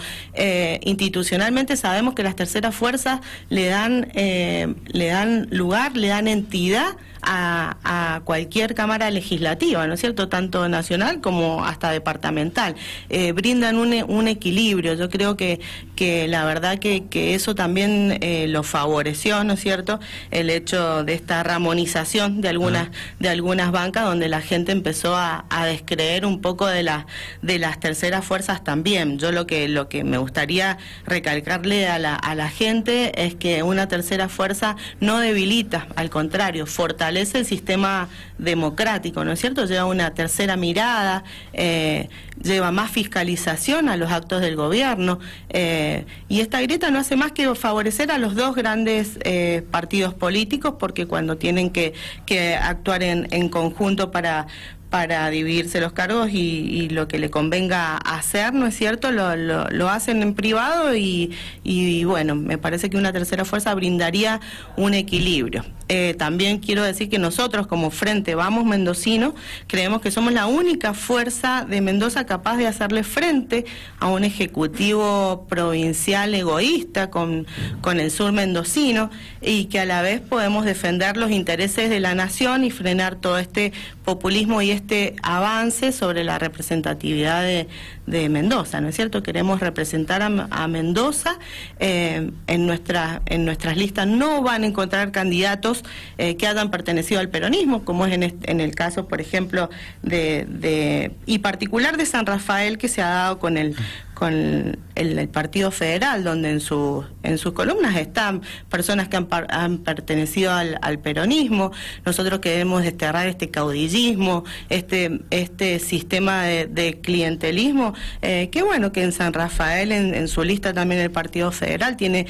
institucionalmente 0.82 1.78
sabemos 1.78 2.14
que 2.14 2.22
las 2.24 2.36
terceras 2.36 2.76
fuerzas 2.76 3.22
le 3.50 3.68
dan, 3.68 4.10
le 4.14 5.08
dan 5.08 5.48
lugar 5.52 5.73
le 5.96 6.08
dan 6.08 6.28
entidad 6.28 6.96
a, 7.26 8.22
cualquier 8.26 8.76
cámara 8.76 9.10
legislativa, 9.12 9.86
¿no 9.88 9.94
es 9.94 10.00
cierto? 10.00 10.30
Tanto 10.30 10.68
nacional 10.70 11.22
como 11.22 11.66
hasta 11.66 11.92
departamental. 11.92 12.76
Eh, 13.10 13.32
brindan 13.32 13.78
un, 13.78 13.94
un, 14.08 14.28
equilibrio. 14.28 14.94
Yo 14.94 15.10
creo 15.10 15.36
que, 15.36 15.60
que 15.96 16.28
la 16.28 16.46
verdad 16.46 16.80
que, 16.80 17.06
que 17.06 17.36
eso 17.36 17.56
también 17.56 18.18
eh, 18.22 18.48
lo 18.48 18.64
favoreció, 18.64 19.44
¿no 19.44 19.54
es 19.54 19.60
cierto? 19.60 20.00
El 20.32 20.50
hecho 20.50 21.04
de 21.04 21.14
esta 21.14 21.44
ramonización 21.44 22.42
de 22.42 22.50
algunas, 22.50 22.90
de 23.20 23.30
algunas 23.30 23.72
bancas 23.72 24.06
donde 24.06 24.30
la 24.30 24.42
gente 24.42 24.72
empezó 24.72 25.16
a, 25.16 25.46
a 25.50 25.66
descreer 25.66 26.26
un 26.26 26.42
poco 26.42 26.68
de, 26.68 26.84
la, 26.84 27.08
de 27.42 27.60
las 27.60 27.80
terceras 27.80 28.26
fuerzas 28.26 28.64
también. 28.64 29.18
Yo 29.18 29.32
lo 29.32 29.48
que, 29.48 29.68
lo 29.68 29.90
que 29.90 30.04
me 30.04 30.18
gustaría 30.18 30.78
recalcarle 31.06 31.88
a 31.88 32.00
la, 32.00 32.16
a 32.16 32.36
la 32.36 32.50
gente 32.50 33.26
es 33.26 33.36
que 33.36 33.64
una 33.64 33.88
tercera 33.88 34.30
fuerza 34.30 34.76
no 35.00 35.20
debilita, 35.20 35.88
al 35.96 36.10
contrario, 36.10 36.66
fortalece 36.66 37.13
el 37.18 37.46
sistema 37.46 38.10
democrático, 38.38 39.24
¿no 39.24 39.32
es 39.32 39.40
cierto? 39.40 39.66
Lleva 39.66 39.86
una 39.86 40.14
tercera 40.14 40.56
mirada, 40.56 41.24
eh, 41.54 42.10
lleva 42.42 42.72
más 42.72 42.92
fiscalización 42.92 43.90
a 43.90 43.98
los 43.98 44.12
actos 44.12 44.42
del 44.42 44.56
gobierno 44.56 45.20
eh, 45.50 46.06
y 46.28 46.42
esta 46.42 46.62
grieta 46.62 46.92
no 46.92 47.00
hace 47.00 47.16
más 47.16 47.32
que 47.32 47.54
favorecer 47.56 48.12
a 48.12 48.18
los 48.18 48.36
dos 48.36 48.56
grandes 48.56 49.20
eh, 49.24 49.64
partidos 49.72 50.14
políticos 50.14 50.76
porque 50.80 51.06
cuando 51.06 51.38
tienen 51.38 51.70
que, 51.70 51.94
que 52.26 52.56
actuar 52.56 53.04
en, 53.04 53.28
en 53.32 53.50
conjunto 53.50 54.12
para 54.12 54.48
para 54.94 55.28
dividirse 55.32 55.82
los 55.82 55.92
cargos 55.92 56.30
y, 56.32 56.88
lo 56.90 57.08
que 57.08 57.18
le 57.18 57.32
convenga 57.32 57.98
hacer, 57.98 58.54
¿no 58.54 58.68
es 58.68 58.78
cierto? 58.78 59.12
Lo, 59.12 59.36
lo, 59.36 59.90
hacen 59.90 60.22
en 60.22 60.36
privado 60.36 60.96
y, 60.96 61.32
y, 61.64 62.04
bueno, 62.04 62.36
me 62.36 62.60
parece 62.60 62.92
que 62.92 62.98
una 62.98 63.12
tercera 63.12 63.44
fuerza 63.44 63.74
brindaría 63.74 64.40
un 64.78 64.94
equilibrio. 64.94 65.66
Eh, 65.96 66.16
también 66.16 66.58
quiero 66.58 66.82
decir 66.82 67.08
que 67.08 67.20
nosotros 67.20 67.68
como 67.68 67.92
Frente 67.92 68.34
Vamos 68.34 68.66
Mendocino 68.66 69.36
creemos 69.68 70.02
que 70.02 70.10
somos 70.10 70.34
la 70.34 70.48
única 70.48 70.96
fuerza 70.96 71.68
de 71.70 71.82
Mendoza 71.82 72.26
capaz 72.26 72.58
de 72.58 72.66
hacerle 72.66 73.04
frente 73.04 73.66
a 74.00 74.08
un 74.08 74.24
ejecutivo 74.24 75.46
provincial 75.48 76.34
egoísta 76.34 77.12
con, 77.12 77.46
con 77.82 78.00
el 78.00 78.10
sur 78.10 78.32
mendocino 78.32 79.12
y 79.40 79.66
que 79.66 79.82
a 79.82 79.86
la 79.86 80.02
vez 80.02 80.20
podemos 80.20 80.66
defender 80.66 81.16
los 81.16 81.30
intereses 81.30 81.92
de 81.92 82.00
la 82.00 82.16
nación 82.16 82.64
y 82.64 82.72
frenar 82.72 83.18
todo 83.18 83.38
este 83.38 83.72
populismo 84.04 84.64
y 84.64 84.72
este 84.72 85.16
avance 85.22 85.92
sobre 85.92 86.24
la 86.24 86.40
representatividad 86.40 87.44
de, 87.44 87.68
de 88.06 88.30
Mendoza, 88.30 88.82
¿no 88.82 88.90
es 88.90 88.96
cierto? 88.96 89.24
Queremos 89.24 89.60
representar 89.60 90.22
a, 90.22 90.68
Mendoza. 90.68 91.38
Eh, 91.80 92.32
en, 92.48 92.66
nuestra, 92.66 93.22
en 93.26 93.46
nuestras 93.46 93.78
listas 93.78 94.08
no 94.08 94.42
van 94.42 94.64
a 94.64 94.68
encontrar 94.68 95.12
candidatos 95.12 95.84
eh, 96.18 96.36
que 96.36 96.48
hayan 96.48 96.72
pertenecido 96.72 97.20
al 97.20 97.30
peronismo, 97.30 97.86
como 97.86 98.06
es 98.06 98.14
en, 98.14 98.24
en 98.44 98.60
el 98.60 98.76
caso, 98.76 99.08
por 99.08 99.22
ejemplo, 99.22 99.70
de, 100.02 100.46
de, 100.50 101.12
y 101.26 101.40
particular 101.40 101.98
de 101.98 102.06
San 102.06 102.26
Rafael, 102.26 102.78
que 102.78 102.88
se 102.88 103.02
ha 103.02 103.10
dado 103.10 103.40
con 103.40 103.58
el 103.58 103.76
con 104.14 104.78
el, 104.96 105.30
Partido 105.30 105.72
Federal, 105.72 106.24
donde 106.24 106.52
en, 106.52 106.60
su, 106.60 107.04
en 107.24 107.38
sus 107.38 107.54
columnas 107.54 107.96
están 107.98 108.42
personas 108.70 109.08
que 109.08 109.18
han, 109.18 109.28
han 109.50 109.80
pertenecido 109.80 110.52
al, 110.54 111.00
peronismo. 111.00 111.72
Nosotros 112.06 112.40
queremos 112.40 112.84
desterrar 112.84 113.28
este 113.28 113.50
caudillismo, 113.50 114.44
este, 114.70 115.22
este 115.32 115.80
sistema 115.80 116.44
de, 116.44 117.00
clientelismo, 117.02 117.94
eh, 118.22 118.50
que 118.52 118.62
bueno 118.62 118.92
que 118.92 119.04
en 119.04 119.12
San 119.12 119.34
Rafael, 119.34 119.92
en, 119.92 120.14
en, 120.14 120.28
su 120.28 120.44
lista 120.44 120.74
también 120.74 121.02
el 121.02 121.12
Partido 121.12 121.52
Federal, 121.52 121.98
tiene 121.98 122.28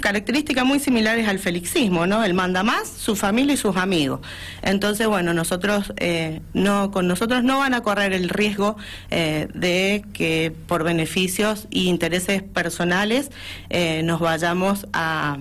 características 0.00 0.64
muy 0.64 0.78
similares 0.78 1.28
al 1.28 1.38
felixismo, 1.38 2.06
¿no? 2.06 2.22
Él 2.24 2.34
manda 2.34 2.62
más, 2.62 2.88
su 2.88 3.16
familia 3.16 3.54
y 3.54 3.56
sus 3.56 3.76
amigos. 3.76 4.20
Entonces, 4.62 5.06
bueno, 5.06 5.32
nosotros 5.34 5.92
eh, 5.96 6.40
no, 6.52 6.90
con 6.90 7.08
nosotros 7.08 7.44
no 7.44 7.58
van 7.58 7.74
a 7.74 7.82
correr 7.82 8.12
el 8.12 8.28
riesgo 8.28 8.76
eh, 9.10 9.48
de 9.54 10.04
que 10.12 10.52
por 10.66 10.84
beneficios 10.84 11.66
e 11.70 11.80
intereses 11.80 12.42
personales 12.42 13.30
eh, 13.70 14.02
nos 14.04 14.20
vayamos 14.20 14.86
a, 14.92 15.38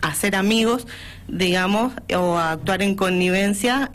a 0.00 0.14
ser 0.14 0.36
amigos, 0.36 0.86
digamos, 1.28 1.92
o 2.14 2.36
a 2.36 2.52
actuar 2.52 2.82
en 2.82 2.94
connivencia 2.94 3.90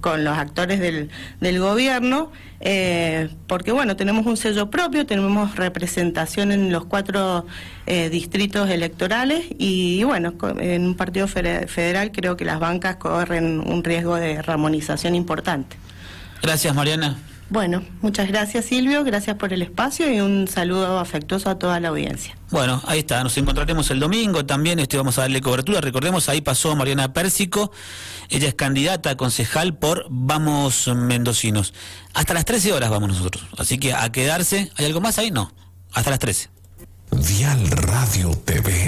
con 0.00 0.24
los 0.24 0.38
actores 0.38 0.78
del 0.78 1.58
gobierno, 1.58 2.30
eh, 2.60 3.28
porque 3.46 3.72
bueno, 3.72 3.96
tenemos 3.96 4.26
un 4.26 4.36
sello 4.36 4.70
propio, 4.70 5.06
tenemos 5.06 5.56
representación 5.56 6.52
en 6.52 6.72
los 6.72 6.86
cuatro 6.86 7.46
eh, 7.86 8.08
distritos 8.08 8.70
electorales 8.70 9.44
y, 9.58 10.02
bueno, 10.04 10.34
en 10.58 10.86
un 10.86 10.94
partido 10.94 11.28
federal 11.28 12.12
creo 12.12 12.36
que 12.36 12.44
las 12.44 12.58
bancas 12.60 12.96
corren 12.96 13.60
un 13.60 13.84
riesgo 13.84 14.16
de 14.16 14.42
ramonización 14.42 15.14
importante. 15.14 15.76
Gracias, 16.42 16.74
Mariana. 16.74 17.16
Bueno, 17.48 17.84
muchas 18.02 18.26
gracias 18.26 18.64
Silvio, 18.64 19.04
gracias 19.04 19.36
por 19.36 19.52
el 19.52 19.62
espacio 19.62 20.12
y 20.12 20.20
un 20.20 20.48
saludo 20.48 20.98
afectuoso 20.98 21.48
a 21.48 21.58
toda 21.58 21.78
la 21.78 21.88
audiencia. 21.88 22.36
Bueno, 22.50 22.82
ahí 22.86 23.00
está, 23.00 23.22
nos 23.22 23.36
encontraremos 23.38 23.88
el 23.92 24.00
domingo 24.00 24.44
también, 24.44 24.80
este 24.80 24.96
vamos 24.96 25.16
a 25.18 25.22
darle 25.22 25.40
cobertura. 25.40 25.80
Recordemos, 25.80 26.28
ahí 26.28 26.40
pasó 26.40 26.74
Mariana 26.74 27.12
Pérsico, 27.12 27.70
ella 28.30 28.48
es 28.48 28.54
candidata 28.54 29.10
a 29.10 29.16
concejal 29.16 29.76
por 29.76 30.06
Vamos 30.10 30.88
Mendocinos. 30.88 31.72
Hasta 32.14 32.34
las 32.34 32.44
13 32.44 32.72
horas 32.72 32.90
vamos 32.90 33.10
nosotros, 33.10 33.46
así 33.56 33.78
que 33.78 33.94
a 33.94 34.10
quedarse, 34.10 34.72
¿hay 34.76 34.86
algo 34.86 35.00
más 35.00 35.18
ahí? 35.18 35.30
No, 35.30 35.52
hasta 35.92 36.10
las 36.10 36.18
13. 36.18 36.50
Dial 37.12 37.70
Radio 37.70 38.30
TV 38.44 38.84